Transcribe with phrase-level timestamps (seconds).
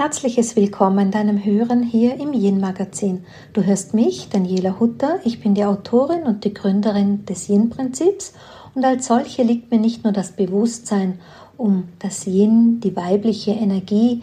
[0.00, 3.22] herzliches Willkommen deinem Hören hier im Yin Magazin.
[3.52, 5.20] Du hörst mich, Daniela Hutter.
[5.24, 8.32] Ich bin die Autorin und die Gründerin des Yin Prinzips
[8.74, 11.18] und als solche liegt mir nicht nur das Bewusstsein
[11.58, 14.22] um das Yin, die weibliche Energie,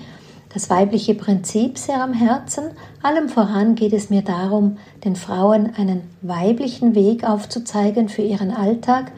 [0.52, 2.71] das weibliche Prinzip sehr am Herzen.
[3.04, 9.11] Allem voran geht es mir darum, den Frauen einen weiblichen Weg aufzuzeigen für ihren Alltag,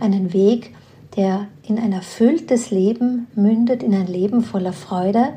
[0.00, 0.74] einen Weg,
[1.14, 5.34] der in ein erfülltes Leben mündet, in ein Leben voller Freude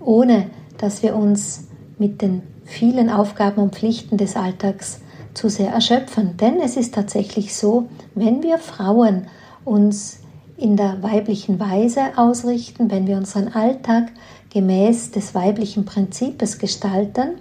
[0.00, 0.46] ohne
[0.78, 1.68] dass wir uns
[1.98, 5.00] mit den vielen Aufgaben und Pflichten des Alltags
[5.34, 6.36] zu sehr erschöpfen.
[6.36, 9.26] Denn es ist tatsächlich so, wenn wir Frauen
[9.64, 10.20] uns
[10.56, 14.12] in der weiblichen Weise ausrichten, wenn wir unseren Alltag
[14.50, 17.36] gemäß des weiblichen Prinzips gestalten,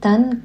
[0.00, 0.42] dann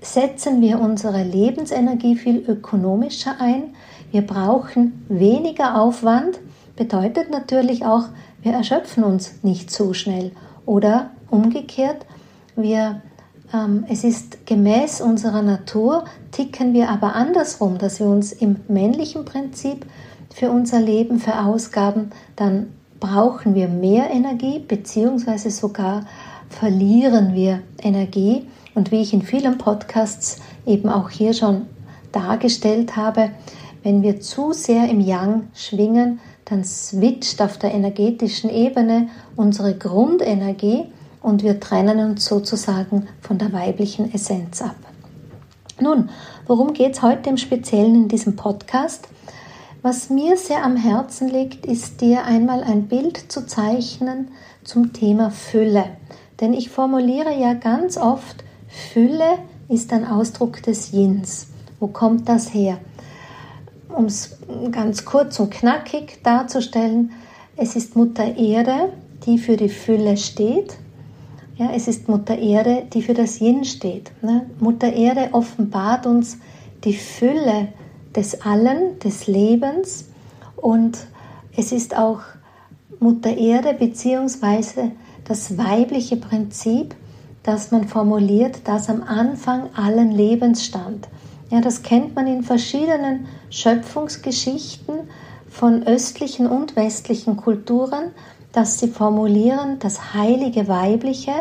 [0.00, 3.74] setzen wir unsere Lebensenergie viel ökonomischer ein.
[4.10, 6.40] Wir brauchen weniger Aufwand,
[6.76, 8.04] bedeutet natürlich auch,
[8.42, 10.32] wir erschöpfen uns nicht so schnell.
[10.66, 12.06] Oder umgekehrt,
[12.56, 13.02] wir,
[13.52, 19.24] ähm, es ist gemäß unserer Natur, ticken wir aber andersrum, dass wir uns im männlichen
[19.24, 19.86] Prinzip
[20.34, 22.68] für unser Leben verausgaben, dann
[23.00, 26.06] brauchen wir mehr Energie, beziehungsweise sogar
[26.48, 28.48] verlieren wir Energie.
[28.74, 31.66] Und wie ich in vielen Podcasts eben auch hier schon
[32.12, 33.30] dargestellt habe,
[33.82, 36.20] wenn wir zu sehr im Yang schwingen,
[36.52, 40.84] dann switcht auf der energetischen Ebene unsere Grundenergie
[41.22, 44.76] und wir trennen uns sozusagen von der weiblichen Essenz ab.
[45.80, 46.10] Nun,
[46.46, 49.08] worum geht es heute im Speziellen in diesem Podcast?
[49.80, 54.28] Was mir sehr am Herzen liegt, ist dir einmal ein Bild zu zeichnen
[54.62, 55.84] zum Thema Fülle.
[56.40, 61.46] Denn ich formuliere ja ganz oft, Fülle ist ein Ausdruck des Yins.
[61.80, 62.78] Wo kommt das her?
[63.94, 64.36] Um es
[64.70, 67.12] ganz kurz und knackig darzustellen,
[67.56, 68.92] es ist Mutter Erde,
[69.26, 70.76] die für die Fülle steht.
[71.56, 74.10] Ja, es ist Mutter Erde, die für das Yin steht.
[74.22, 74.46] Ne?
[74.58, 76.38] Mutter Erde offenbart uns
[76.84, 77.68] die Fülle
[78.16, 80.06] des Allen, des Lebens
[80.56, 80.98] und
[81.56, 82.20] es ist auch
[83.00, 84.92] Mutter Erde beziehungsweise
[85.24, 86.94] das weibliche Prinzip,
[87.42, 91.08] das man formuliert, das am Anfang allen Lebens stand.
[91.52, 95.00] Ja, das kennt man in verschiedenen Schöpfungsgeschichten
[95.50, 98.12] von östlichen und westlichen Kulturen,
[98.52, 101.32] dass sie formulieren, das heilige Weibliche,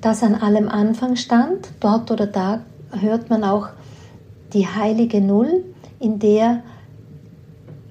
[0.00, 1.68] das an allem Anfang stand.
[1.78, 2.62] Dort oder da
[2.98, 3.68] hört man auch
[4.54, 5.62] die heilige Null,
[6.00, 6.62] in der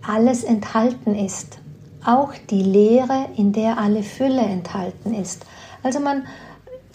[0.01, 1.59] alles enthalten ist.
[2.03, 5.45] Auch die Leere, in der alle Fülle enthalten ist.
[5.83, 6.23] Also man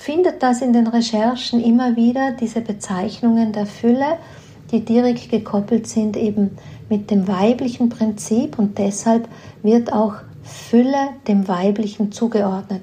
[0.03, 4.19] findet das in den Recherchen immer wieder, diese Bezeichnungen der Fülle,
[4.73, 6.59] die direkt gekoppelt sind eben
[6.89, 9.29] mit dem weiblichen Prinzip und deshalb
[9.63, 12.83] wird auch Fülle dem weiblichen zugeordnet.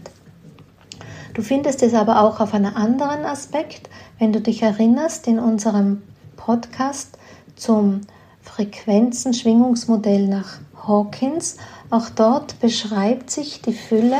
[1.33, 6.01] Du findest es aber auch auf einem anderen Aspekt, wenn du dich erinnerst in unserem
[6.37, 7.17] Podcast
[7.57, 7.99] zum
[8.43, 11.57] Frequenzen-Schwingungsmodell nach Hawkins.
[11.89, 14.19] Auch dort beschreibt sich die Fülle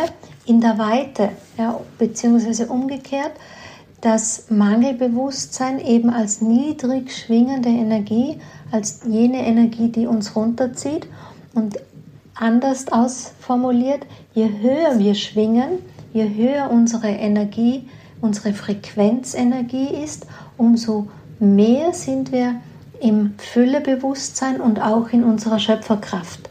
[0.50, 1.30] in der Weite,
[1.60, 3.34] ja, beziehungsweise umgekehrt,
[4.02, 8.40] das Mangelbewusstsein eben als niedrig schwingende Energie,
[8.72, 11.08] als jene Energie, die uns runterzieht
[11.54, 11.78] und
[12.34, 15.84] anders ausformuliert, je höher wir schwingen,
[16.14, 17.88] je höher unsere Energie,
[18.20, 20.26] unsere Frequenzenergie ist,
[20.58, 21.10] umso
[21.40, 22.56] mehr sind wir
[23.02, 26.50] im Füllebewusstsein und auch in unserer Schöpferkraft.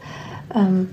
[0.55, 0.89] Ähm,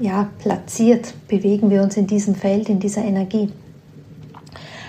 [0.00, 3.50] ja, platziert, bewegen wir uns in diesem Feld, in dieser Energie.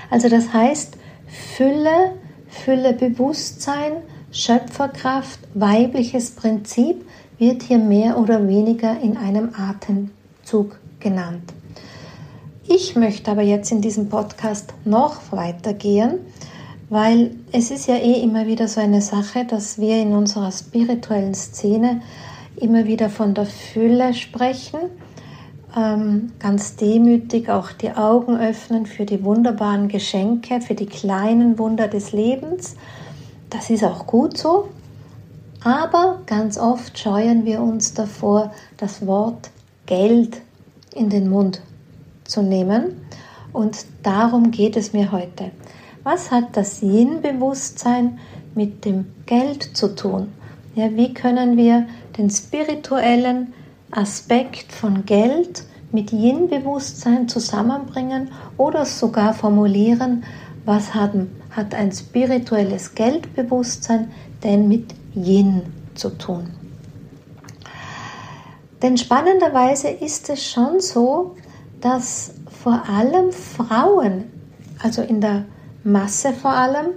[0.09, 0.97] Also das heißt,
[1.27, 2.13] Fülle,
[2.47, 3.93] Fülle Bewusstsein,
[4.31, 7.05] Schöpferkraft, weibliches Prinzip
[7.37, 11.53] wird hier mehr oder weniger in einem Atemzug genannt.
[12.67, 16.19] Ich möchte aber jetzt in diesem Podcast noch weitergehen,
[16.89, 21.33] weil es ist ja eh immer wieder so eine Sache, dass wir in unserer spirituellen
[21.33, 22.01] Szene
[22.57, 24.79] immer wieder von der Fülle sprechen
[25.75, 31.87] ähm, ganz demütig auch die Augen öffnen für die wunderbaren Geschenke, für die kleinen Wunder
[31.87, 32.75] des Lebens.
[33.49, 34.69] Das ist auch gut so.
[35.63, 39.49] Aber ganz oft scheuen wir uns davor, das Wort
[39.85, 40.41] Geld
[40.93, 41.61] in den Mund
[42.23, 43.01] zu nehmen.
[43.51, 45.51] Und darum geht es mir heute.
[46.03, 48.19] Was hat das Yin-Bewusstsein
[48.55, 50.33] mit dem Geld zu tun?
[50.75, 53.53] Ja, wie können wir den spirituellen
[53.91, 60.23] Aspekt von Geld mit Yin-Bewusstsein zusammenbringen oder sogar formulieren,
[60.65, 61.11] was hat,
[61.51, 64.11] hat ein spirituelles Geldbewusstsein
[64.43, 65.61] denn mit Yin
[65.93, 66.49] zu tun.
[68.81, 71.35] Denn spannenderweise ist es schon so,
[71.79, 72.33] dass
[72.63, 74.25] vor allem Frauen,
[74.79, 75.45] also in der
[75.83, 76.87] Masse vor allem,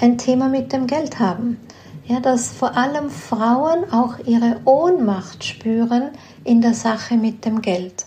[0.00, 1.58] ein Thema mit dem Geld haben.
[2.06, 6.10] Ja, dass vor allem Frauen auch ihre Ohnmacht spüren
[6.44, 8.04] in der Sache mit dem Geld.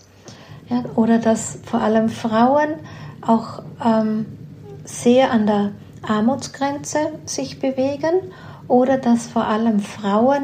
[0.70, 2.76] Ja, oder dass vor allem Frauen
[3.22, 4.28] auch ähm,
[4.84, 5.72] sehr an der
[6.04, 8.32] Armutsgrenze sich bewegen
[8.68, 10.44] oder dass vor allem Frauen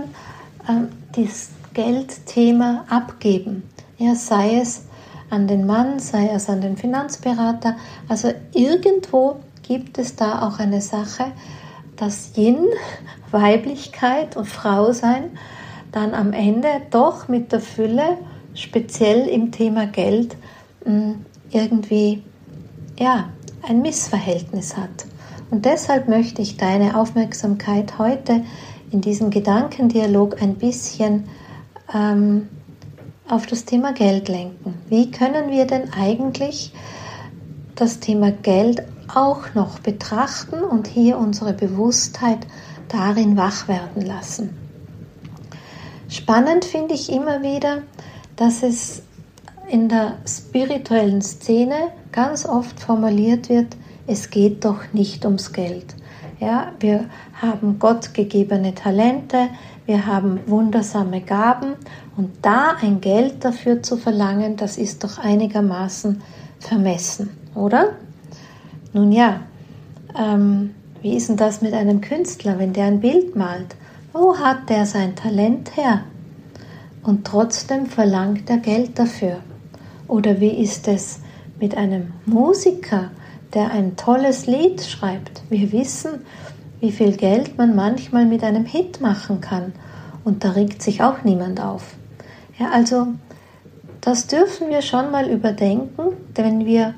[0.67, 3.69] äh, das Geldthema abgeben.
[3.97, 4.85] Ja, sei es
[5.29, 7.75] an den Mann, sei es an den Finanzberater.
[8.07, 11.25] Also irgendwo gibt es da auch eine Sache,
[11.95, 12.67] dass Yin,
[13.31, 15.37] Weiblichkeit und Frausein
[15.91, 18.17] dann am Ende doch mit der Fülle,
[18.55, 20.35] speziell im Thema Geld,
[20.83, 22.23] hm, irgendwie
[22.99, 23.29] ja,
[23.67, 25.05] ein Missverhältnis hat.
[25.51, 28.43] Und deshalb möchte ich deine Aufmerksamkeit heute
[28.91, 31.25] in diesem Gedankendialog ein bisschen
[31.93, 32.49] ähm,
[33.27, 34.75] auf das Thema Geld lenken.
[34.89, 36.73] Wie können wir denn eigentlich
[37.75, 42.39] das Thema Geld auch noch betrachten und hier unsere Bewusstheit
[42.87, 44.57] darin wach werden lassen?
[46.09, 47.83] Spannend finde ich immer wieder,
[48.35, 49.01] dass es
[49.67, 55.95] in der spirituellen Szene ganz oft formuliert wird, es geht doch nicht ums Geld.
[56.39, 57.05] Ja, wir
[57.41, 59.49] haben Gott gegebene Talente,
[59.85, 61.75] wir haben wundersame Gaben
[62.17, 66.21] und da ein Geld dafür zu verlangen, das ist doch einigermaßen
[66.59, 67.93] vermessen, oder?
[68.93, 69.41] Nun ja,
[70.17, 73.75] ähm, wie ist denn das mit einem Künstler, wenn der ein Bild malt?
[74.13, 76.03] Wo hat der sein Talent her?
[77.01, 79.37] Und trotzdem verlangt er Geld dafür.
[80.07, 81.19] Oder wie ist es
[81.59, 83.09] mit einem Musiker,
[83.53, 85.41] der ein tolles Lied schreibt?
[85.49, 86.21] Wir wissen,
[86.79, 89.73] wie viel Geld man manchmal mit einem Hit machen kann.
[90.23, 91.95] Und da regt sich auch niemand auf.
[92.59, 93.07] Ja, also
[94.01, 96.93] das dürfen wir schon mal überdenken, wenn wir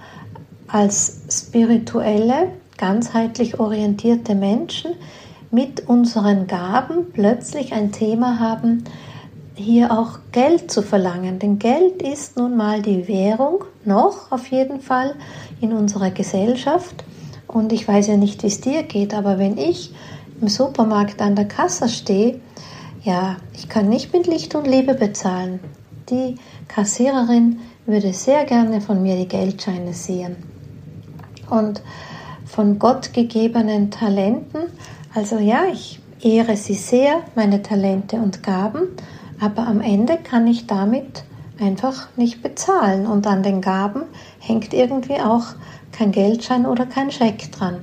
[0.67, 4.91] als spirituelle, ganzheitlich orientierte Menschen
[5.51, 8.83] mit unseren Gaben plötzlich ein Thema haben,
[9.55, 11.39] hier auch Geld zu verlangen.
[11.39, 15.15] Denn Geld ist nun mal die Währung, noch auf jeden Fall
[15.61, 17.05] in unserer Gesellschaft.
[17.47, 19.93] Und ich weiß ja nicht, wie es dir geht, aber wenn ich
[20.41, 22.41] im Supermarkt an der Kasse stehe,
[23.03, 25.59] ja, ich kann nicht mit Licht und Liebe bezahlen.
[26.09, 26.35] Die
[26.67, 30.54] Kassiererin würde sehr gerne von mir die Geldscheine sehen.
[31.49, 31.81] Und
[32.45, 34.63] von Gott gegebenen Talenten,
[35.13, 38.87] also ja, ich ehre sie sehr, meine Talente und Gaben,
[39.39, 41.23] aber am Ende kann ich damit
[41.59, 43.05] einfach nicht bezahlen.
[43.05, 44.03] Und an den Gaben
[44.39, 45.45] hängt irgendwie auch
[45.91, 47.77] kein Geldschein oder kein Scheck dran.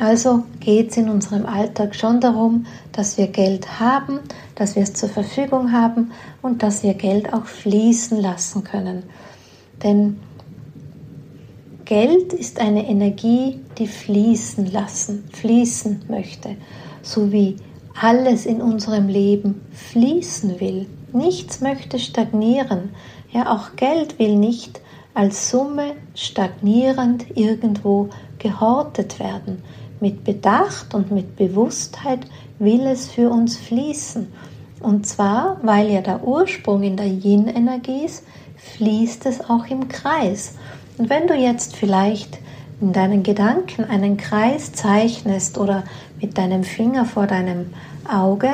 [0.00, 4.20] Also geht es in unserem Alltag schon darum, dass wir Geld haben,
[4.54, 9.02] dass wir es zur Verfügung haben und dass wir Geld auch fließen lassen können.
[9.82, 10.20] Denn
[11.88, 16.54] Geld ist eine Energie, die fließen lassen, fließen möchte,
[17.00, 17.56] so wie
[17.98, 20.84] alles in unserem Leben fließen will.
[21.14, 22.90] Nichts möchte stagnieren.
[23.32, 24.82] Ja, auch Geld will nicht
[25.14, 29.62] als Summe stagnierend irgendwo gehortet werden.
[29.98, 32.20] Mit Bedacht und mit Bewusstheit
[32.58, 34.30] will es für uns fließen.
[34.80, 38.24] Und zwar, weil ja der Ursprung in der Yin-Energie ist,
[38.58, 40.52] fließt es auch im Kreis.
[40.98, 42.38] Und wenn du jetzt vielleicht
[42.80, 45.84] in deinen Gedanken einen Kreis zeichnest oder
[46.20, 47.72] mit deinem Finger vor deinem
[48.08, 48.50] Auge,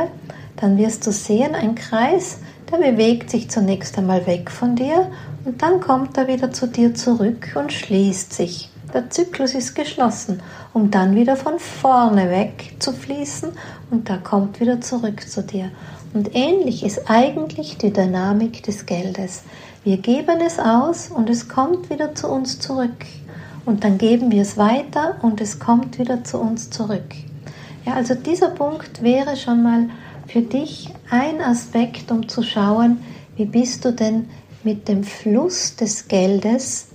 [0.56, 2.38] dann wirst du sehen, ein Kreis,
[2.70, 5.10] der bewegt sich zunächst einmal weg von dir
[5.44, 8.70] und dann kommt er wieder zu dir zurück und schließt sich.
[8.92, 10.40] Der Zyklus ist geschlossen,
[10.72, 13.50] um dann wieder von vorne weg zu fließen
[13.90, 15.70] und da kommt wieder zurück zu dir.
[16.12, 19.42] Und ähnlich ist eigentlich die Dynamik des Geldes.
[19.84, 23.04] Wir geben es aus und es kommt wieder zu uns zurück.
[23.66, 27.14] Und dann geben wir es weiter und es kommt wieder zu uns zurück.
[27.84, 29.90] Ja, also dieser Punkt wäre schon mal
[30.26, 33.04] für dich ein Aspekt, um zu schauen,
[33.36, 34.30] wie bist du denn
[34.62, 36.86] mit dem Fluss des Geldes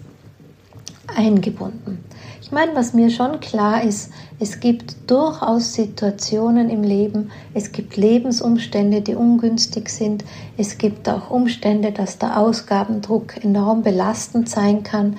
[1.20, 2.04] eingebunden.
[2.42, 7.98] Ich meine, was mir schon klar ist, es gibt durchaus Situationen im Leben, es gibt
[7.98, 10.24] Lebensumstände, die ungünstig sind,
[10.58, 15.18] es gibt auch Umstände, dass der Ausgabendruck enorm belastend sein kann.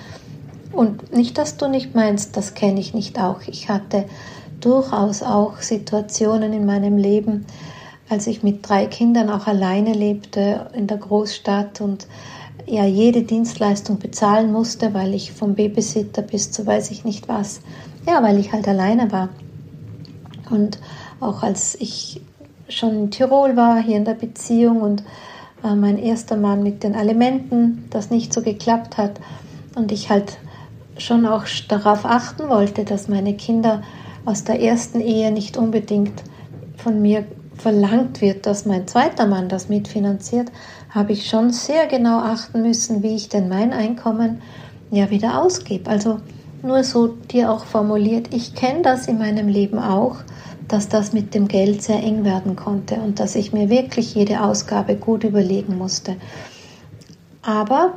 [0.73, 3.43] Und nicht, dass du nicht meinst, das kenne ich nicht auch.
[3.47, 4.07] Ich hatte
[4.61, 7.45] durchaus auch Situationen in meinem Leben,
[8.09, 12.07] als ich mit drei Kindern auch alleine lebte in der Großstadt und
[12.71, 17.61] ja jede Dienstleistung bezahlen musste, weil ich vom Babysitter bis zu weiß ich nicht was,
[18.07, 19.29] ja, weil ich halt alleine war.
[20.51, 20.79] Und
[21.21, 22.21] auch als ich
[22.69, 25.03] schon in Tirol war, hier in der Beziehung und
[25.65, 29.21] äh, mein erster Mann mit den Alimenten, das nicht so geklappt hat.
[29.75, 30.39] und ich halt
[30.99, 33.83] schon auch darauf achten wollte, dass meine Kinder
[34.25, 36.23] aus der ersten Ehe nicht unbedingt
[36.77, 37.25] von mir
[37.57, 40.51] verlangt wird, dass mein zweiter Mann das mitfinanziert,
[40.91, 44.43] habe ich schon sehr genau achten müssen, wie ich denn mein Einkommen
[44.91, 45.89] ja wieder ausgebe.
[45.89, 46.21] Also
[46.63, 50.17] nur so dir auch formuliert, ich kenne das in meinem Leben auch,
[50.69, 54.43] dass das mit dem Geld sehr eng werden konnte und dass ich mir wirklich jede
[54.43, 56.17] Ausgabe gut überlegen musste.
[57.43, 57.95] Aber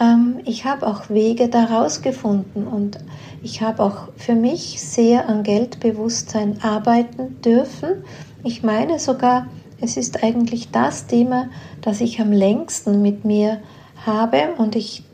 [0.00, 2.98] ähm, ich habe auch Wege daraus gefunden und
[3.42, 8.04] ich habe auch für mich sehr an Geldbewusstsein arbeiten dürfen.
[8.44, 9.46] Ich meine sogar,
[9.80, 11.48] es ist eigentlich das Thema,
[11.80, 13.60] das ich am längsten mit mir
[14.04, 15.04] habe und ich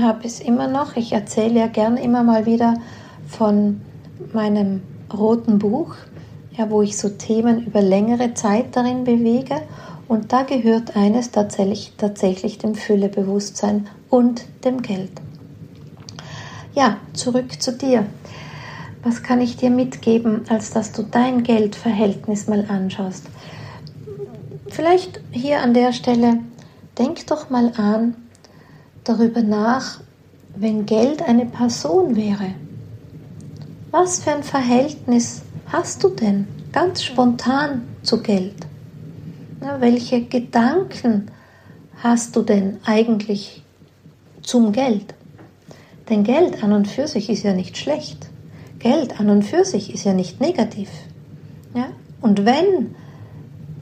[0.00, 0.96] habe es immer noch.
[0.96, 2.74] Ich erzähle ja gern immer mal wieder
[3.26, 3.80] von
[4.32, 5.94] meinem roten Buch,
[6.56, 9.62] ja, wo ich so Themen über längere Zeit darin bewege.
[10.08, 15.12] Und da gehört eines tatsächlich, tatsächlich dem Füllebewusstsein und dem Geld.
[16.74, 18.04] Ja, zurück zu dir.
[19.02, 23.26] Was kann ich dir mitgeben, als dass du dein Geldverhältnis mal anschaust?
[24.72, 26.38] Vielleicht hier an der Stelle,
[26.98, 28.14] denk doch mal an,
[29.04, 30.00] darüber nach,
[30.56, 32.54] wenn Geld eine Person wäre.
[33.90, 38.66] Was für ein Verhältnis hast du denn ganz spontan zu Geld?
[39.60, 41.30] Na, welche Gedanken
[42.02, 43.62] hast du denn eigentlich
[44.40, 45.12] zum Geld?
[46.08, 48.30] Denn Geld an und für sich ist ja nicht schlecht.
[48.78, 50.88] Geld an und für sich ist ja nicht negativ.
[51.74, 51.88] Ja?
[52.22, 52.94] Und wenn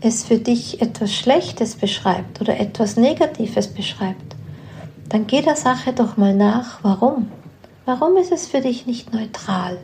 [0.00, 4.36] es für dich etwas Schlechtes beschreibt oder etwas Negatives beschreibt,
[5.08, 7.28] dann geh der Sache doch mal nach, warum?
[7.84, 9.78] Warum ist es für dich nicht neutral?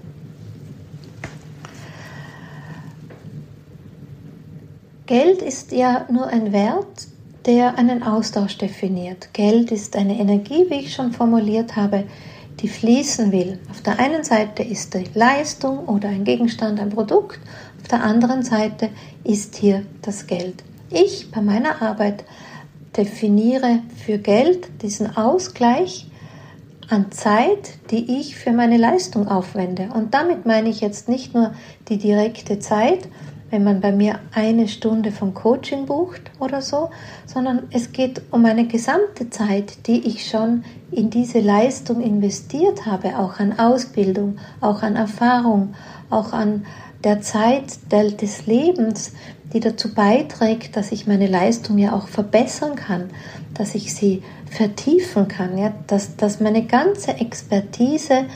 [5.07, 7.09] Geld ist ja nur ein Wert,
[7.47, 9.33] der einen Austausch definiert.
[9.33, 12.05] Geld ist eine Energie, wie ich schon formuliert habe,
[12.61, 13.59] die fließen will.
[13.71, 17.39] Auf der einen Seite ist die Leistung oder ein Gegenstand, ein Produkt,
[17.87, 18.91] der anderen Seite
[19.25, 20.65] ist hier das Geld.
[20.91, 22.25] Ich bei meiner Arbeit
[22.97, 26.07] definiere für Geld diesen Ausgleich
[26.89, 29.89] an Zeit, die ich für meine Leistung aufwende.
[29.93, 31.53] Und damit meine ich jetzt nicht nur
[31.89, 33.09] die direkte Zeit,
[33.51, 36.91] wenn man bei mir eine Stunde vom Coaching bucht oder so,
[37.27, 43.19] sondern es geht um eine gesamte Zeit, die ich schon in diese Leistung investiert habe,
[43.19, 45.75] auch an Ausbildung, auch an Erfahrung,
[46.11, 46.67] auch an
[47.05, 49.13] der Zeit des Lebens,
[49.53, 53.11] die dazu beiträgt, dass ich meine Leistung ja auch verbessern kann,
[53.55, 58.27] dass ich sie vertiefen kann, ja, dass, dass meine ganze Expertise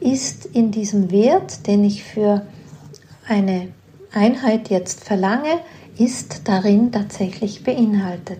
[0.00, 2.46] ist in diesem Wert, den ich für
[3.26, 3.68] eine
[4.12, 5.60] Einheit jetzt verlange,
[5.98, 8.38] ist darin tatsächlich beinhaltet.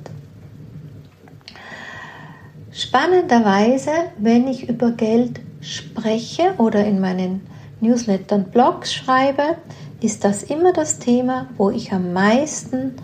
[2.71, 7.41] Spannenderweise, wenn ich über Geld spreche oder in meinen
[7.81, 9.57] Newslettern, Blogs schreibe,
[10.01, 12.95] ist das immer das Thema, wo ich am meisten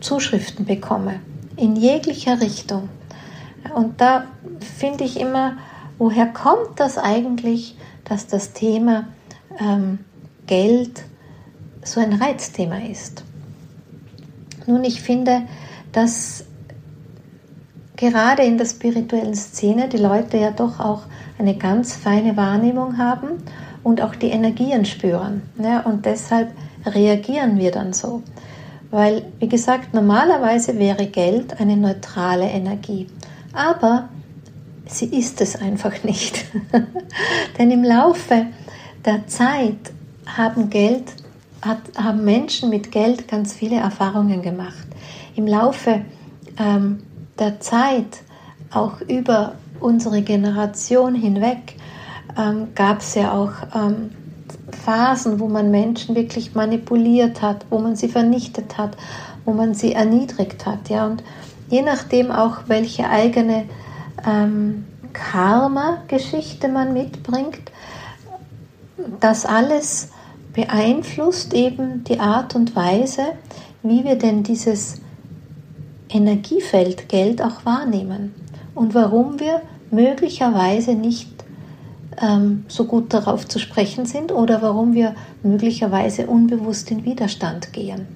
[0.00, 1.20] Zuschriften bekomme,
[1.56, 2.88] in jeglicher Richtung.
[3.74, 4.24] Und da
[4.78, 5.56] finde ich immer,
[5.98, 9.08] woher kommt das eigentlich, dass das Thema
[9.58, 10.00] ähm,
[10.46, 11.02] Geld
[11.84, 13.24] so ein Reizthema ist?
[14.66, 15.42] Nun, ich finde,
[15.92, 16.44] dass
[17.96, 21.02] gerade in der spirituellen Szene die Leute ja doch auch
[21.38, 23.42] eine ganz feine Wahrnehmung haben
[23.82, 25.42] und auch die Energien spüren.
[25.62, 26.52] Ja, und deshalb
[26.86, 28.22] reagieren wir dann so.
[28.90, 33.06] Weil, wie gesagt, normalerweise wäre Geld eine neutrale Energie.
[33.52, 34.08] Aber
[34.86, 36.44] sie ist es einfach nicht.
[37.58, 38.46] Denn im Laufe
[39.04, 39.92] der Zeit
[40.26, 41.04] haben Geld,
[41.62, 44.86] hat, haben Menschen mit Geld ganz viele Erfahrungen gemacht.
[45.36, 46.02] Im Laufe
[46.58, 47.02] ähm,
[47.38, 48.22] der Zeit,
[48.70, 51.76] auch über unsere Generation hinweg,
[52.38, 54.10] ähm, gab es ja auch ähm,
[54.84, 58.96] Phasen, wo man Menschen wirklich manipuliert hat, wo man sie vernichtet hat,
[59.44, 60.88] wo man sie erniedrigt hat.
[60.88, 61.06] Ja?
[61.06, 61.22] Und
[61.68, 63.64] je nachdem auch, welche eigene
[64.26, 67.60] ähm, Karma-Geschichte man mitbringt,
[69.18, 70.10] das alles
[70.52, 73.22] beeinflusst eben die Art und Weise,
[73.82, 75.00] wie wir denn dieses
[76.08, 78.34] Energiefeld Geld auch wahrnehmen
[78.74, 81.30] und warum wir möglicherweise nicht
[82.20, 88.06] ähm, so gut darauf zu sprechen sind oder warum wir möglicherweise unbewusst in Widerstand gehen.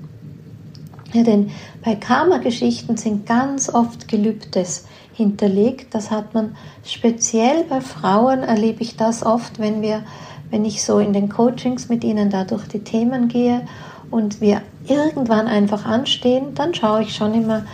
[1.13, 1.51] Ja, denn
[1.85, 5.95] bei Karma-Geschichten sind ganz oft Gelübdes hinterlegt.
[5.95, 10.03] Das hat man speziell bei Frauen, erlebe ich das oft, wenn wir,
[10.51, 13.63] wenn ich so in den Coachings mit ihnen da durch die Themen gehe
[14.11, 17.65] und wir irgendwann einfach anstehen, dann schaue ich schon immer,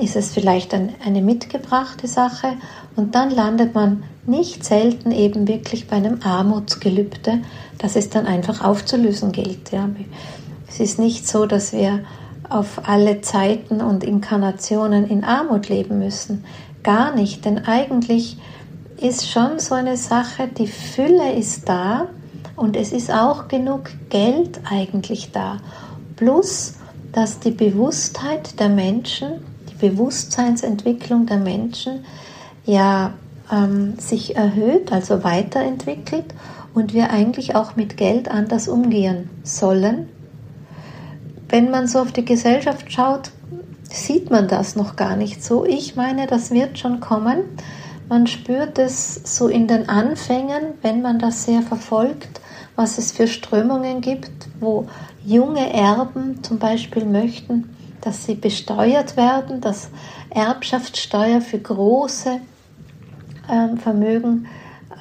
[0.00, 2.54] ist es vielleicht ein, eine mitgebrachte Sache
[2.96, 7.40] und dann landet man nicht selten eben wirklich bei einem Armutsgelübde,
[7.78, 9.70] das es dann einfach aufzulösen gilt.
[9.70, 9.88] Ja.
[10.68, 12.00] Es ist nicht so, dass wir
[12.48, 16.44] auf alle Zeiten und Inkarnationen in Armut leben müssen.
[16.82, 18.38] Gar nicht, denn eigentlich
[19.00, 22.06] ist schon so eine Sache, die Fülle ist da
[22.56, 25.58] und es ist auch genug Geld eigentlich da.
[26.16, 26.74] Plus,
[27.12, 29.44] dass die Bewusstheit der Menschen,
[29.80, 32.04] Bewusstseinsentwicklung der Menschen
[32.64, 33.14] ja
[33.50, 36.34] ähm, sich erhöht, also weiterentwickelt
[36.74, 40.08] und wir eigentlich auch mit Geld anders umgehen sollen.
[41.48, 43.30] Wenn man so auf die Gesellschaft schaut,
[43.90, 45.64] sieht man das noch gar nicht so.
[45.64, 47.38] Ich meine, das wird schon kommen.
[48.08, 52.40] Man spürt es so in den Anfängen, wenn man das sehr verfolgt,
[52.76, 54.86] was es für Strömungen gibt, wo
[55.24, 57.68] junge Erben zum Beispiel möchten,
[58.00, 59.90] dass sie besteuert werden, dass
[60.30, 62.40] Erbschaftssteuer für große
[63.48, 64.46] äh, Vermögen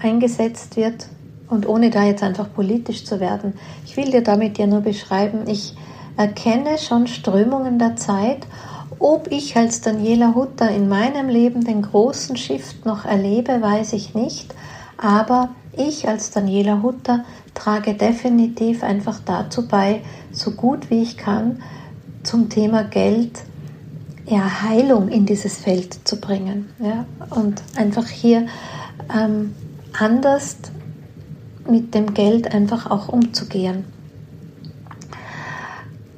[0.01, 1.08] eingesetzt wird
[1.50, 3.54] und ohne da jetzt einfach politisch zu werden.
[3.86, 5.75] Ich will dir damit ja nur beschreiben, ich
[6.18, 8.48] erkenne schon Strömungen der Zeit.
[9.00, 14.16] Ob ich als Daniela Hutter in meinem Leben den großen Shift noch erlebe, weiß ich
[14.16, 14.56] nicht.
[14.98, 17.24] Aber ich als Daniela Hutter
[17.54, 20.01] trage definitiv einfach dazu bei,
[20.32, 21.62] so gut wie ich kann,
[22.28, 23.40] zum Thema Geld
[24.26, 26.70] ja, Heilung in dieses Feld zu bringen.
[26.80, 27.06] Ja?
[27.30, 28.48] Und einfach hier
[29.16, 29.56] ähm,
[29.98, 30.58] anders
[31.70, 33.86] mit dem Geld einfach auch umzugehen.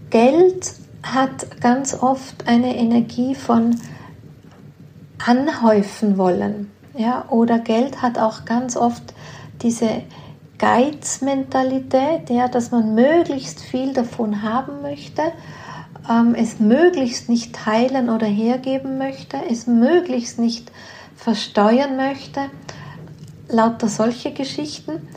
[0.10, 0.74] Geld
[1.04, 3.76] hat ganz oft eine Energie von
[5.24, 6.72] anhäufen wollen.
[6.98, 7.26] Ja?
[7.30, 9.14] Oder Geld hat auch ganz oft
[9.62, 10.02] diese
[10.58, 15.22] Geizmentalität, ja, dass man möglichst viel davon haben möchte,
[16.10, 20.72] ähm, es möglichst nicht teilen oder hergeben möchte, es möglichst nicht
[21.16, 22.42] versteuern möchte,
[23.50, 25.08] lauter solche Geschichten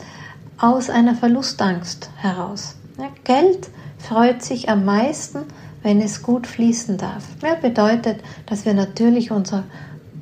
[0.57, 2.75] aus einer Verlustangst heraus.
[2.97, 5.45] Ja, Geld freut sich am meisten,
[5.81, 7.23] wenn es gut fließen darf.
[7.41, 9.63] Ja, bedeutet, dass wir natürlich unser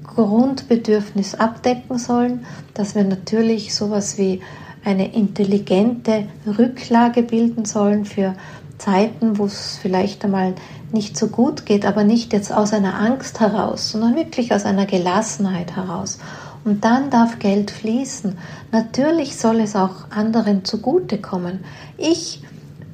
[0.04, 4.42] Grundbedürfnis abdecken sollen, dass wir natürlich sowas wie
[4.84, 8.34] eine intelligente Rücklage bilden sollen für
[8.82, 10.56] Zeiten, wo es vielleicht einmal
[10.92, 14.88] nicht so gut geht, aber nicht jetzt aus einer Angst heraus, sondern wirklich aus einer
[14.88, 16.18] Gelassenheit heraus.
[16.64, 18.38] Und dann darf Geld fließen.
[18.72, 21.60] Natürlich soll es auch anderen zugutekommen.
[21.98, 22.42] Ich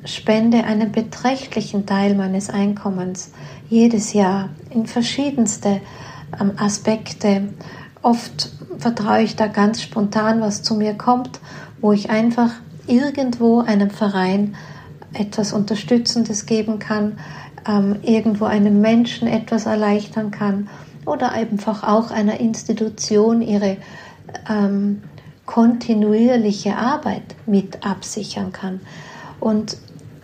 [0.04, 3.32] spende einen beträchtlichen Teil meines Einkommens
[3.70, 5.82] jedes Jahr in verschiedenste
[6.40, 7.50] ähm, Aspekte.
[8.02, 11.40] Oft vertraue ich da ganz spontan, was zu mir kommt,
[11.80, 12.52] wo ich einfach
[12.88, 14.56] irgendwo einem Verein
[15.14, 17.20] etwas Unterstützendes geben kann,
[17.68, 20.70] ähm, irgendwo einem Menschen etwas erleichtern kann
[21.06, 23.78] oder einfach auch einer Institution ihre
[24.50, 25.02] ähm,
[25.46, 28.82] kontinuierliche Arbeit mit absichern kann.
[29.40, 29.78] Und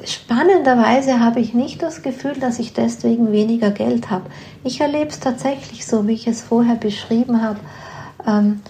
[0.03, 4.25] spannenderweise habe ich nicht das Gefühl, dass ich deswegen weniger Geld habe.
[4.63, 7.59] Ich erlebe es tatsächlich so, wie ich es vorher beschrieben habe,
[8.27, 8.61] ähm,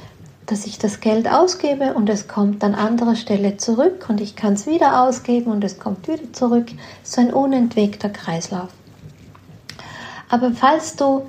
[0.46, 4.54] dass ich das Geld ausgebe und es kommt an anderer Stelle zurück und ich kann
[4.54, 6.68] es wieder ausgeben und es kommt wieder zurück.
[7.04, 8.70] So ein unentwegter Kreislauf.
[10.30, 11.24] Aber falls du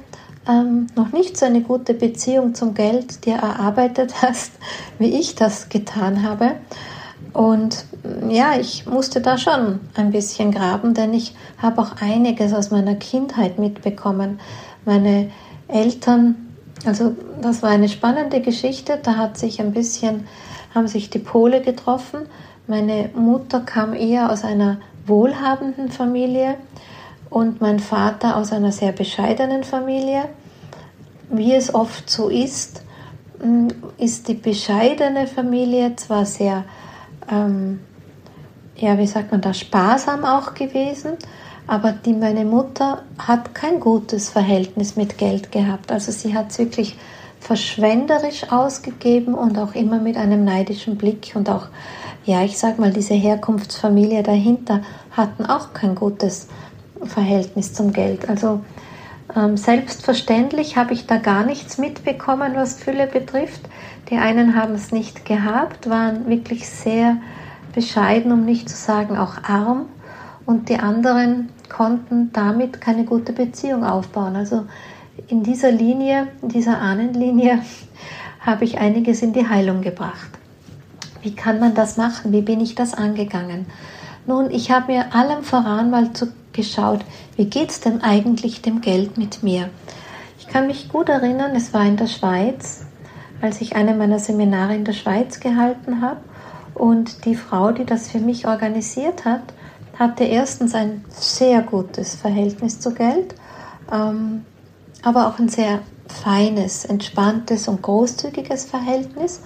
[0.48, 4.52] ähm, noch nicht so eine gute Beziehung zum Geld dir erarbeitet hast,
[4.98, 6.56] wie ich das getan habe,
[7.34, 7.84] und
[8.28, 12.94] ja, ich musste da schon ein bisschen graben, denn ich habe auch einiges aus meiner
[12.94, 14.38] Kindheit mitbekommen.
[14.84, 15.30] Meine
[15.66, 16.53] Eltern
[16.84, 18.98] also das war eine spannende Geschichte.
[19.02, 20.26] Da hat sich ein bisschen,
[20.74, 22.20] haben sich die Pole getroffen.
[22.66, 26.56] Meine Mutter kam eher aus einer wohlhabenden Familie
[27.30, 30.28] und mein Vater aus einer sehr bescheidenen Familie.
[31.30, 32.82] Wie es oft so ist,
[33.42, 33.68] mm,
[33.98, 36.64] ist die bescheidene Familie zwar sehr,
[37.30, 37.80] ähm,
[38.76, 41.16] ja, wie sagt man da, sparsam auch gewesen,
[41.66, 45.90] aber die, meine Mutter hat kein gutes Verhältnis mit Geld gehabt.
[45.90, 46.96] Also sie hat es wirklich
[47.40, 51.66] verschwenderisch ausgegeben und auch immer mit einem neidischen Blick und auch,
[52.24, 56.48] ja, ich sag mal, diese Herkunftsfamilie dahinter hatten auch kein gutes
[57.02, 58.28] Verhältnis zum Geld.
[58.28, 58.60] Also
[59.36, 63.62] ähm, selbstverständlich habe ich da gar nichts mitbekommen, was Fülle betrifft.
[64.10, 67.16] Die einen haben es nicht gehabt, waren wirklich sehr
[67.74, 69.86] bescheiden, um nicht zu sagen auch arm
[70.46, 74.36] und die anderen konnten damit keine gute Beziehung aufbauen.
[74.36, 74.66] Also
[75.28, 77.60] in dieser Linie, in dieser Ahnenlinie,
[78.40, 80.30] habe ich einiges in die Heilung gebracht.
[81.22, 82.32] Wie kann man das machen?
[82.32, 83.66] Wie bin ich das angegangen?
[84.26, 87.00] Nun, ich habe mir allem voran mal zu, geschaut,
[87.36, 89.70] wie geht es denn eigentlich dem Geld mit mir?
[90.38, 92.84] Ich kann mich gut erinnern, es war in der Schweiz,
[93.40, 96.20] als ich eine meiner Seminare in der Schweiz gehalten habe
[96.74, 99.42] und die Frau, die das für mich organisiert hat,
[99.98, 103.34] hatte erstens ein sehr gutes Verhältnis zu Geld,
[103.92, 104.44] ähm,
[105.02, 109.40] aber auch ein sehr feines, entspanntes und großzügiges Verhältnis.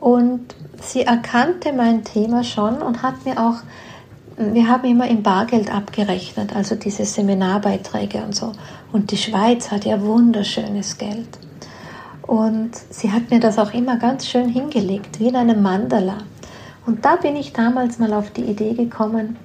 [0.00, 3.56] Und sie erkannte mein Thema schon und hat mir auch,
[4.36, 8.52] wir haben immer im Bargeld abgerechnet, also diese Seminarbeiträge und so.
[8.92, 11.38] Und die Schweiz hat ja wunderschönes Geld.
[12.22, 16.18] Und sie hat mir das auch immer ganz schön hingelegt, wie in einem Mandala.
[16.86, 19.36] Und da bin ich damals mal auf die Idee gekommen,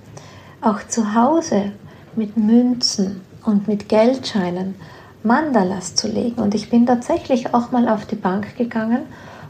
[0.68, 1.72] auch zu Hause
[2.18, 4.76] mit Münzen und mit Geldscheinen
[5.24, 6.42] Mandalas zu legen.
[6.42, 9.04] Und ich bin tatsächlich auch mal auf die Bank gegangen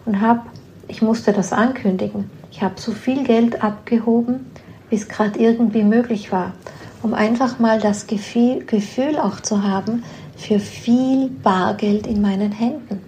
[0.05, 0.41] und habe,
[0.87, 4.51] ich musste das ankündigen, ich habe so viel Geld abgehoben,
[4.89, 6.53] wie es gerade irgendwie möglich war,
[7.01, 10.03] um einfach mal das Gefühl, Gefühl auch zu haben
[10.35, 13.01] für viel Bargeld in meinen Händen.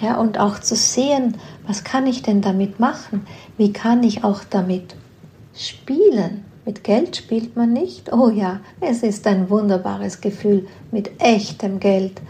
[0.00, 3.26] Ja, und auch zu sehen, was kann ich denn damit machen?
[3.56, 4.94] Wie kann ich auch damit
[5.54, 6.47] spielen?
[6.68, 8.12] Mit Geld spielt man nicht.
[8.12, 12.20] Oh ja, es ist ein wunderbares Gefühl, mit echtem Geld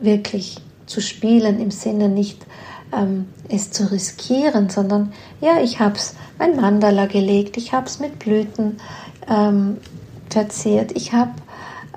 [0.00, 2.44] wirklich zu spielen, im Sinne nicht
[2.92, 8.00] ähm, es zu riskieren, sondern ja, ich habe es ein Mandala gelegt, ich habe es
[8.00, 8.76] mit Blüten
[9.30, 9.78] ähm,
[10.28, 11.32] verziert, ich habe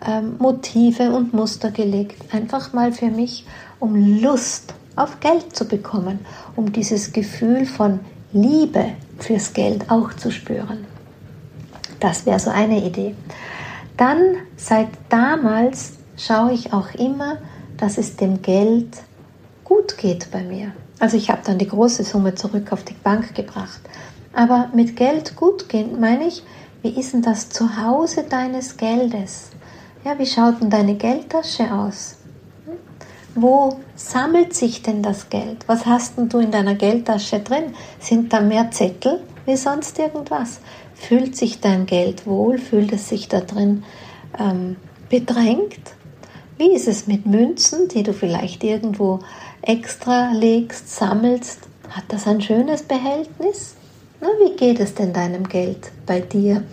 [0.08, 3.45] ähm, Motive und Muster gelegt, einfach mal für mich,
[3.82, 6.19] um Lust auf Geld zu bekommen,
[6.56, 7.99] um dieses Gefühl von
[8.32, 8.86] Liebe
[9.19, 10.96] fürs Geld auch zu spüren.
[12.00, 13.15] Das wäre so eine Idee.
[13.95, 17.38] Dann seit damals schaue ich auch immer,
[17.78, 18.97] dass es dem Geld
[19.63, 20.71] gut geht bei mir.
[21.00, 23.82] Also ich habe dann die große Summe zurück auf die Bank gebracht.
[24.34, 26.43] Aber mit Geld gut gehen meine ich,
[26.82, 29.50] wie ist denn das Zuhause deines Geldes?
[30.04, 32.17] Ja, wie schaut denn deine Geldtasche aus?
[33.36, 35.67] Wo sammelt sich denn das Geld?
[35.67, 37.76] Was hast denn du in deiner Geldtasche drin?
[38.00, 40.60] Sind da mehr Zettel wie sonst irgendwas?
[40.99, 42.57] Fühlt sich dein Geld wohl?
[42.57, 43.83] Fühlt es sich da drin
[44.38, 44.75] ähm,
[45.10, 45.93] bedrängt?
[46.57, 49.19] Wie ist es mit Münzen, die du vielleicht irgendwo
[49.62, 51.60] extra legst, sammelst?
[51.89, 53.75] Hat das ein schönes Behältnis?
[54.19, 56.63] Na, wie geht es denn deinem Geld bei dir?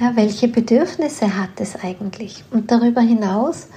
[0.00, 2.44] Ja, welche Bedürfnisse hat es eigentlich?
[2.50, 3.68] Und darüber hinaus,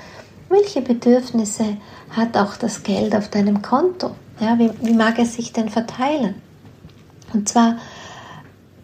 [0.50, 1.78] welche Bedürfnisse
[2.10, 4.12] hat auch das Geld auf deinem Konto?
[4.40, 6.36] Ja, wie, wie mag es sich denn verteilen?
[7.34, 7.78] Und zwar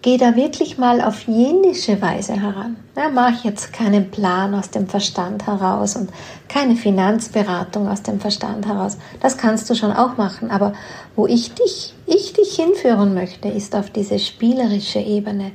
[0.03, 2.75] Geh da wirklich mal auf jenische Weise heran.
[2.97, 6.09] Ja, mach jetzt keinen Plan aus dem Verstand heraus und
[6.49, 8.97] keine Finanzberatung aus dem Verstand heraus.
[9.21, 10.51] Das kannst du schon auch machen.
[10.51, 10.73] Aber
[11.15, 15.51] wo ich dich, ich dich hinführen möchte, ist auf diese spielerische Ebene,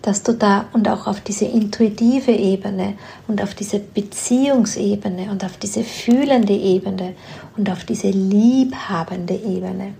[0.00, 2.94] dass du da und auch auf diese intuitive Ebene
[3.26, 7.14] und auf diese Beziehungsebene und auf diese fühlende Ebene
[7.56, 9.94] und auf diese liebhabende Ebene.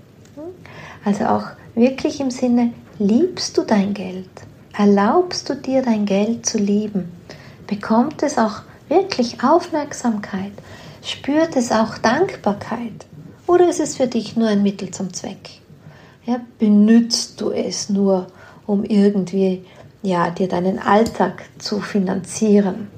[1.05, 4.29] Also auch wirklich im Sinne, Liebst du dein Geld?
[4.77, 7.13] Erlaubst du dir dein Geld zu lieben?
[7.69, 10.51] Bekommt es auch wirklich Aufmerksamkeit?
[11.05, 13.07] Spürt es auch Dankbarkeit?
[13.47, 15.61] Oder ist es für dich nur ein Mittel zum Zweck?
[16.27, 18.27] Ja, benützt du es nur,
[18.67, 19.65] um irgendwie
[20.03, 22.89] ja, dir deinen Alltag zu finanzieren?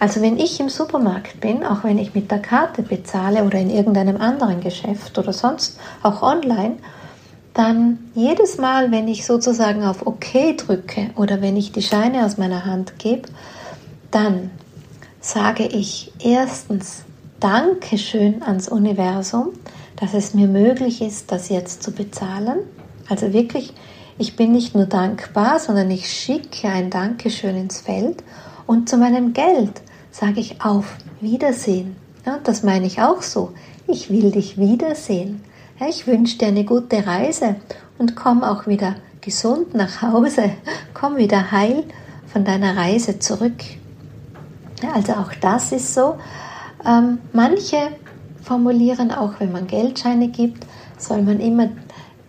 [0.00, 3.70] Also wenn ich im Supermarkt bin, auch wenn ich mit der Karte bezahle oder in
[3.70, 6.78] irgendeinem anderen Geschäft oder sonst auch online,
[7.54, 12.36] dann jedes Mal, wenn ich sozusagen auf OK drücke oder wenn ich die Scheine aus
[12.36, 13.28] meiner Hand gebe,
[14.10, 14.50] dann
[15.20, 17.04] sage ich erstens
[17.40, 19.50] Dankeschön ans Universum,
[19.96, 22.58] dass es mir möglich ist, das jetzt zu bezahlen.
[23.08, 23.72] Also wirklich,
[24.18, 28.22] ich bin nicht nur dankbar, sondern ich schicke ein Dankeschön ins Feld
[28.66, 31.96] und zu meinem Geld sage ich auf Wiedersehen.
[32.26, 33.52] Ja, das meine ich auch so.
[33.86, 35.42] Ich will dich wiedersehen.
[35.80, 37.56] Ich wünsche dir eine gute Reise
[37.98, 40.50] und komm auch wieder gesund nach Hause.
[40.94, 41.84] Komm wieder heil
[42.26, 43.62] von deiner Reise zurück.
[44.94, 46.16] Also auch das ist so.
[46.86, 47.88] Ähm, manche
[48.42, 50.64] formulieren auch, wenn man Geldscheine gibt,
[50.98, 51.70] soll man immer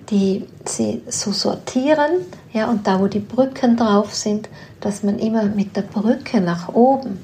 [0.10, 2.12] die sie so sortieren,
[2.54, 6.70] ja, und da wo die Brücken drauf sind, dass man immer mit der Brücke nach
[6.70, 7.20] oben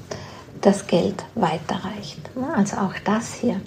[0.60, 2.18] das Geld weiterreicht.
[2.56, 3.60] Also auch das hier.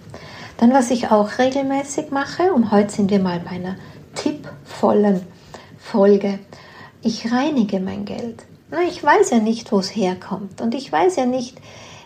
[0.58, 3.76] Dann, was ich auch regelmäßig mache, und heute sind wir mal bei einer
[4.16, 5.22] tippvollen
[5.78, 6.40] Folge,
[7.02, 8.44] ich reinige mein Geld.
[8.72, 11.58] Na, ich weiß ja nicht, wo es herkommt und ich weiß ja nicht,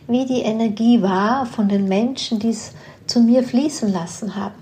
[0.07, 2.73] wie die Energie war von den Menschen, die es
[3.05, 4.55] zu mir fließen lassen haben.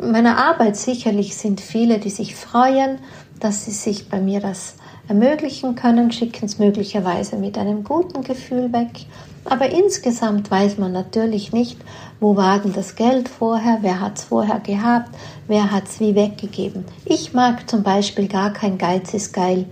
[0.00, 2.98] Meiner Arbeit sicherlich sind viele, die sich freuen,
[3.40, 4.76] dass sie sich bei mir das
[5.08, 9.06] ermöglichen können, schicken es möglicherweise mit einem guten Gefühl weg.
[9.44, 11.78] Aber insgesamt weiß man natürlich nicht,
[12.20, 15.10] wo war denn das Geld vorher, wer hat es vorher gehabt,
[15.46, 16.84] wer hat es wie weggegeben.
[17.04, 19.66] Ich mag zum Beispiel gar kein Geiz ist geil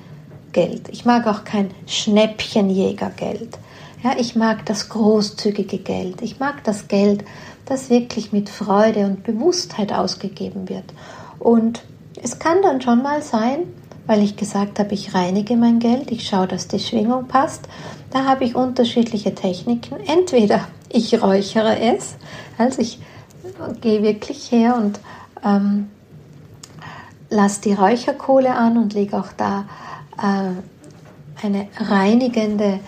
[0.52, 0.88] Geld.
[0.90, 3.59] Ich mag auch kein Schnäppchenjägergeld.
[4.02, 6.22] Ja, ich mag das großzügige Geld.
[6.22, 7.24] Ich mag das Geld,
[7.64, 10.85] das wirklich mit Freude und Bewusstheit ausgegeben wird.
[11.38, 11.83] Und
[12.22, 13.61] es kann dann schon mal sein,
[14.07, 17.68] weil ich gesagt habe, ich reinige mein Geld, ich schaue, dass die Schwingung passt.
[18.11, 19.96] Da habe ich unterschiedliche Techniken.
[20.07, 22.16] Entweder ich räuchere es,
[22.59, 23.00] also ich
[23.81, 25.00] gehe wirklich her und
[25.44, 25.88] ähm,
[27.31, 29.64] lasse die Räucherkohle an und lege auch da
[30.18, 32.81] äh, eine reinigende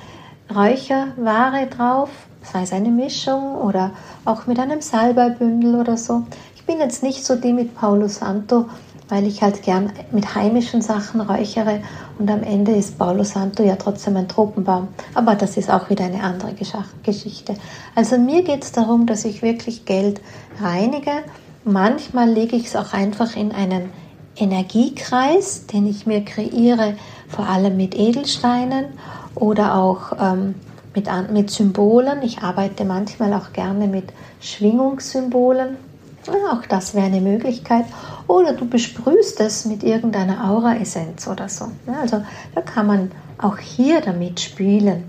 [0.54, 2.10] Räucherware drauf,
[2.42, 3.92] sei es eine Mischung oder
[4.24, 6.24] auch mit einem Salbeibündel oder so.
[6.54, 8.66] Ich bin jetzt nicht so die mit Paulo Santo,
[9.14, 11.78] weil ich halt gern mit heimischen Sachen räuchere
[12.18, 14.88] und am Ende ist Paulo Santo ja trotzdem ein Tropenbaum.
[15.14, 16.52] Aber das ist auch wieder eine andere
[17.04, 17.54] Geschichte.
[17.94, 20.20] Also mir geht es darum, dass ich wirklich Geld
[20.60, 21.12] reinige.
[21.62, 23.90] Manchmal lege ich es auch einfach in einen
[24.34, 26.94] Energiekreis, den ich mir kreiere,
[27.28, 28.86] vor allem mit Edelsteinen
[29.36, 30.56] oder auch ähm,
[30.92, 32.20] mit, mit Symbolen.
[32.24, 35.76] Ich arbeite manchmal auch gerne mit Schwingungssymbolen.
[36.28, 37.84] Auch das wäre eine Möglichkeit.
[38.26, 41.68] Oder du besprühst es mit irgendeiner Aura-Essenz oder so.
[42.00, 42.22] Also
[42.54, 45.04] da kann man auch hier damit spielen.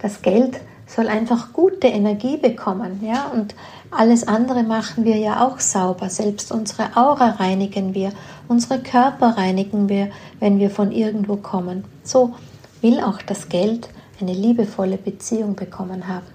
[0.00, 3.54] Das Geld soll einfach gute Energie bekommen, ja, und
[3.90, 6.10] alles andere machen wir ja auch sauber.
[6.10, 8.12] Selbst unsere Aura reinigen wir,
[8.48, 11.84] unsere Körper reinigen wir, wenn wir von irgendwo kommen.
[12.02, 12.34] So
[12.80, 13.88] will auch das Geld
[14.20, 16.26] eine liebevolle Beziehung bekommen haben.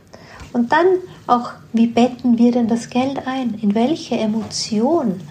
[0.54, 0.86] Und dann
[1.28, 3.56] auch, wie betten wir denn das Geld ein?
[3.62, 5.22] In welche Emotion,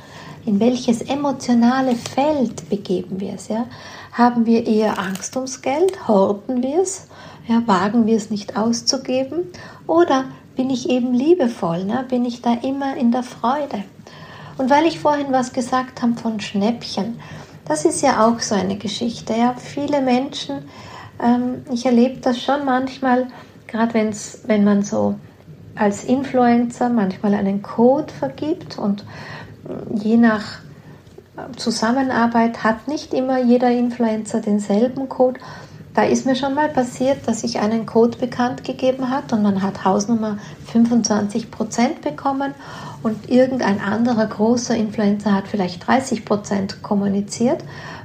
[0.44, 3.48] in welches emotionale Feld begeben wir es?
[3.48, 3.66] Ja?
[4.12, 6.08] Haben wir eher Angst ums Geld?
[6.08, 7.06] Horten wir es?
[7.46, 9.52] Ja, wagen wir es nicht auszugeben?
[9.86, 10.24] Oder
[10.56, 11.84] bin ich eben liebevoll?
[11.84, 12.04] Ne?
[12.08, 13.84] Bin ich da immer in der Freude?
[14.56, 17.18] Und weil ich vorhin was gesagt habe von Schnäppchen,
[17.66, 19.34] das ist ja auch so eine Geschichte.
[19.34, 19.54] Ja?
[19.56, 20.64] Viele Menschen,
[21.22, 23.28] ähm, ich erlebe das schon manchmal,
[23.66, 25.16] gerade wenn man so
[25.76, 29.04] als Influencer manchmal einen Code vergibt und
[29.94, 30.60] je nach
[31.56, 35.40] Zusammenarbeit hat nicht immer jeder Influencer denselben Code.
[35.94, 39.62] Da ist mir schon mal passiert, dass ich einen Code bekannt gegeben hat und man
[39.62, 40.38] hat Hausnummer
[40.72, 42.52] 25% bekommen
[43.02, 47.62] und irgendein anderer großer Influencer hat vielleicht 30% kommuniziert,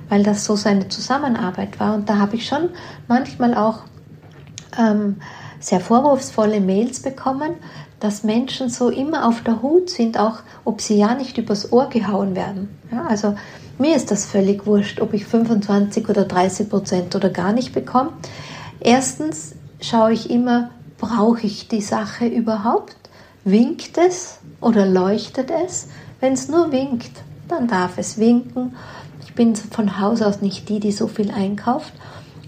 [0.07, 1.95] weil das so seine Zusammenarbeit war.
[1.95, 2.69] Und da habe ich schon
[3.07, 3.79] manchmal auch
[4.77, 5.17] ähm,
[5.59, 7.55] sehr vorwurfsvolle Mails bekommen,
[7.99, 11.89] dass Menschen so immer auf der Hut sind, auch ob sie ja nicht übers Ohr
[11.89, 12.69] gehauen werden.
[12.91, 13.35] Ja, also
[13.77, 18.13] mir ist das völlig wurscht, ob ich 25 oder 30 Prozent oder gar nicht bekomme.
[18.79, 22.95] Erstens schaue ich immer, brauche ich die Sache überhaupt?
[23.43, 25.87] Winkt es oder leuchtet es?
[26.19, 27.11] Wenn es nur winkt,
[27.47, 28.75] dann darf es winken.
[29.23, 31.93] Ich bin von Haus aus nicht die, die so viel einkauft.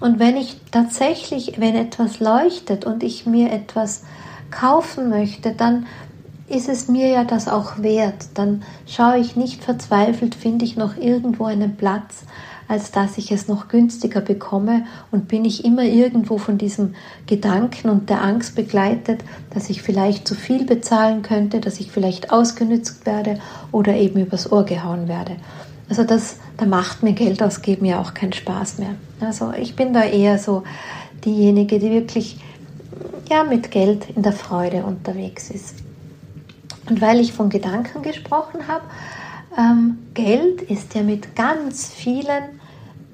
[0.01, 4.03] Und wenn ich tatsächlich, wenn etwas leuchtet und ich mir etwas
[4.49, 5.85] kaufen möchte, dann
[6.49, 8.25] ist es mir ja das auch wert.
[8.33, 12.25] Dann schaue ich nicht verzweifelt, finde ich noch irgendwo einen Platz,
[12.67, 16.95] als dass ich es noch günstiger bekomme und bin ich immer irgendwo von diesem
[17.27, 22.31] Gedanken und der Angst begleitet, dass ich vielleicht zu viel bezahlen könnte, dass ich vielleicht
[22.31, 23.39] ausgenützt werde
[23.71, 25.35] oder eben übers Ohr gehauen werde.
[25.91, 28.95] Also das, da macht mir Geld ausgeben ja auch keinen Spaß mehr.
[29.19, 30.63] Also ich bin da eher so
[31.25, 32.39] diejenige, die wirklich
[33.29, 35.75] ja mit Geld in der Freude unterwegs ist.
[36.87, 38.85] Und weil ich von Gedanken gesprochen habe,
[39.57, 42.61] ähm, Geld ist ja mit ganz vielen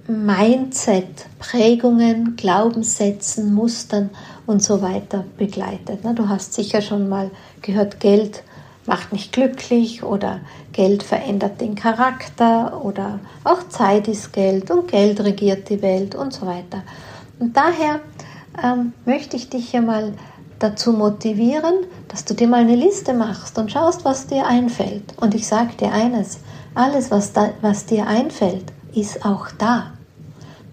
[0.08, 4.12] Mindset, Prägungen, Glaubenssätzen, Mustern
[4.46, 6.02] und so weiter begleitet.
[6.14, 7.32] Du hast sicher schon mal
[7.64, 8.44] gehört, Geld
[8.88, 10.40] macht nicht glücklich oder
[10.72, 16.34] Geld verändert den Charakter oder auch Zeit ist Geld und Geld regiert die Welt und
[16.34, 16.82] so weiter.
[17.40, 18.00] Und daher
[18.64, 20.14] ähm, möchte ich dich hier mal
[20.58, 25.14] dazu motivieren, dass du dir mal eine Liste machst und schaust, was dir einfällt.
[25.18, 26.40] Und ich sage dir eines,
[26.74, 29.92] alles, was, da, was dir einfällt, ist auch da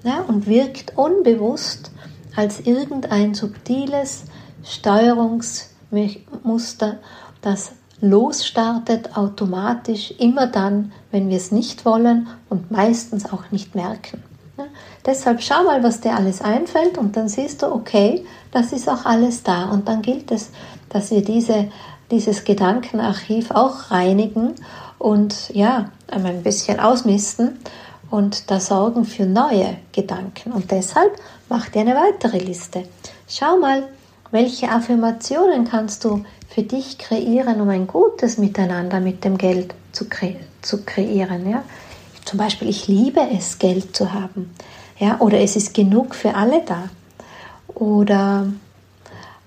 [0.05, 1.91] ja, und wirkt unbewusst
[2.37, 4.27] als irgendein subtiles
[4.63, 6.99] Steuerungsmuster,
[7.43, 7.73] das
[8.05, 14.23] losstartet automatisch immer dann, wenn wir es nicht wollen und meistens auch nicht merken.
[14.59, 14.67] Ja,
[15.05, 19.05] deshalb schau mal, was dir alles einfällt und dann siehst du, okay, das ist auch
[19.05, 19.71] alles da.
[19.71, 20.51] Und dann gilt es,
[20.91, 21.69] dass wir diese,
[22.11, 24.55] dieses Gedankenarchiv auch reinigen
[24.99, 27.59] und ja, ein bisschen ausmisten
[28.11, 30.53] und da sorgen für neue Gedanken.
[30.53, 31.13] Und deshalb
[31.49, 32.85] mach dir eine weitere Liste.
[33.27, 33.89] Schau mal,
[34.31, 40.09] welche Affirmationen kannst du für dich kreieren, um ein gutes Miteinander mit dem Geld zu,
[40.09, 41.51] kre zu kreieren.
[41.51, 41.65] Ja?
[42.25, 44.55] Zum Beispiel, ich liebe es, Geld zu haben.
[44.99, 45.19] Ja?
[45.19, 46.91] Oder es ist genug für alle da.
[47.75, 48.47] Oder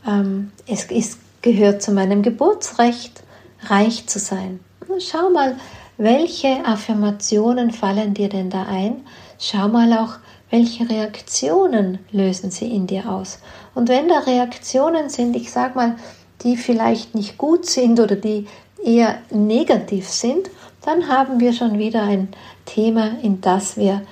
[0.05, 3.23] ähm, es ist, gehört zu meinem Geburtsrecht,
[3.63, 4.59] reich zu sein.
[4.99, 5.55] Schau mal,
[5.97, 8.97] welche Affirmationen fallen dir denn da ein?
[9.39, 10.15] Schau mal auch,
[10.49, 13.39] welche Reaktionen lösen sie in dir aus?
[13.75, 15.95] Und wenn da Reaktionen sind, ich sag mal,
[16.43, 18.47] die vielleicht nicht gut sind oder die
[18.83, 20.49] eher negativ sind,
[20.81, 22.29] dann haben wir schon wieder ein
[22.65, 24.03] Thema, in das wir,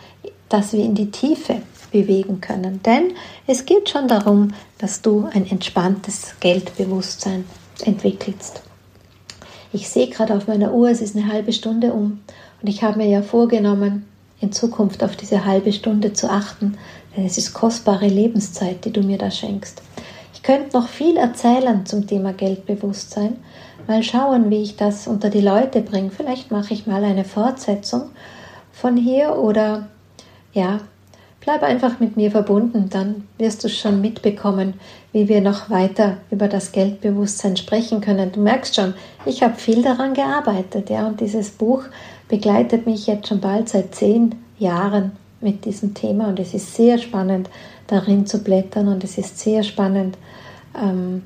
[0.50, 1.62] das wir in die Tiefe
[1.92, 2.82] bewegen können.
[2.84, 3.14] Denn
[3.48, 7.46] es geht schon darum, dass du ein entspanntes Geldbewusstsein
[7.86, 8.62] entwickelst.
[9.72, 12.22] Ich sehe gerade auf meiner Uhr, es ist eine halbe Stunde um
[12.62, 14.06] und ich habe mir ja vorgenommen,
[14.42, 16.78] in Zukunft auf diese halbe Stunde zu achten,
[17.16, 19.82] denn es ist kostbare Lebenszeit, die du mir da schenkst.
[20.46, 23.38] Könnte noch viel erzählen zum Thema Geldbewusstsein,
[23.88, 26.12] mal schauen, wie ich das unter die Leute bringe.
[26.12, 28.10] Vielleicht mache ich mal eine Fortsetzung
[28.72, 29.88] von hier oder
[30.54, 30.80] ja,
[31.46, 34.74] Bleib einfach mit mir verbunden, dann wirst du schon mitbekommen,
[35.14, 38.32] wie wir noch weiter über das Geldbewusstsein sprechen können.
[38.32, 38.96] Du merkst schon,
[39.28, 41.84] ich habe viel daran gearbeitet, ja, und dieses Buch
[42.30, 46.98] begleitet mich jetzt schon bald seit zehn Jahren mit diesem Thema und es ist sehr
[46.98, 47.48] spannend,
[47.88, 50.17] darin zu blättern und es ist sehr spannend,
[50.80, 51.24] ähm,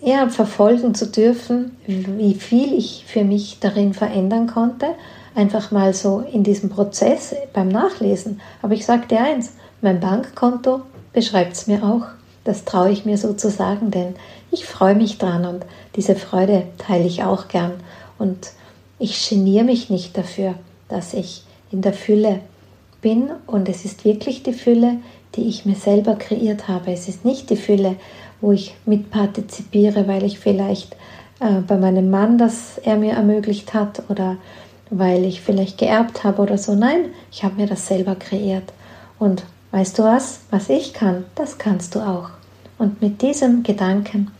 [0.00, 4.94] ja, verfolgen zu dürfen, wie viel ich für mich darin verändern konnte
[5.38, 8.40] einfach mal so in diesem Prozess beim Nachlesen.
[8.60, 10.80] Aber ich sage dir eins, mein Bankkonto
[11.12, 12.06] beschreibt es mir auch.
[12.42, 14.16] Das traue ich mir so zu sagen, denn
[14.50, 17.74] ich freue mich dran und diese Freude teile ich auch gern.
[18.18, 18.50] Und
[18.98, 20.54] ich geniere mich nicht dafür,
[20.88, 22.40] dass ich in der Fülle
[23.00, 24.96] bin und es ist wirklich die Fülle,
[25.38, 26.92] die ich mir selber kreiert habe.
[26.92, 27.96] Es ist nicht die Fülle,
[28.40, 30.94] wo ich mitpartizipiere, weil ich vielleicht
[31.40, 34.36] äh, bei meinem Mann das er mir ermöglicht hat oder
[34.90, 36.74] weil ich vielleicht geerbt habe oder so.
[36.74, 38.72] Nein, ich habe mir das selber kreiert.
[39.18, 40.40] Und weißt du was?
[40.50, 42.30] Was ich kann, das kannst du auch.
[42.78, 44.30] Und mit diesem Gedanken,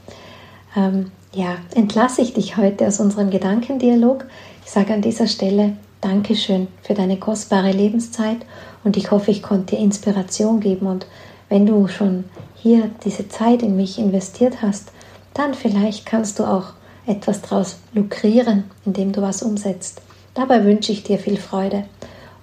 [0.77, 4.25] ähm, ja, entlasse ich dich heute aus unserem Gedankendialog.
[4.65, 8.39] Ich sage an dieser Stelle Dankeschön für deine kostbare Lebenszeit
[8.85, 10.87] und ich hoffe, ich konnte dir Inspiration geben.
[10.87, 11.07] Und
[11.49, 14.93] wenn du schon hier diese Zeit in mich investiert hast,
[15.35, 16.73] dann vielleicht kannst du auch
[17.07, 20.03] etwas daraus lukrieren, indem du was umsetzt.
[20.35, 21.85] Dabei wünsche ich dir viel Freude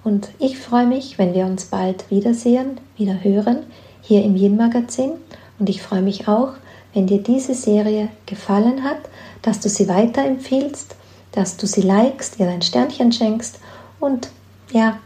[0.04, 3.60] und ich freue mich, wenn wir uns bald wiedersehen, wieder hören,
[4.02, 5.12] hier im Yin Magazin
[5.58, 6.50] und ich freue mich auch,
[6.92, 8.98] wenn dir diese Serie gefallen hat,
[9.42, 10.94] dass du sie weiterempfiehlst,
[11.36, 13.60] dass du sie likest, ihr ein Sternchen schenkst
[14.00, 14.30] und
[14.72, 14.98] ja,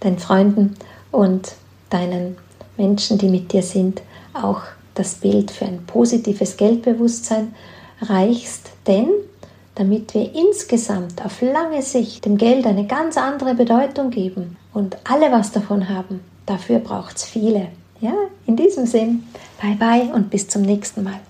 [0.00, 0.76] deinen Freunden
[1.10, 1.52] und
[1.90, 2.36] deinen
[2.76, 4.00] Menschen, die mit dir sind,
[4.32, 4.62] auch
[4.94, 7.54] das Bild für ein positives Geldbewusstsein
[8.00, 9.08] reichst, denn
[9.74, 15.30] damit wir insgesamt auf lange Sicht dem Geld eine ganz andere Bedeutung geben und alle
[15.32, 16.20] was davon haben.
[16.46, 17.68] Dafür braucht es viele.
[18.00, 18.14] Ja,
[18.46, 19.24] in diesem Sinn,
[19.60, 21.20] bye bye und bis zum nächsten Mal.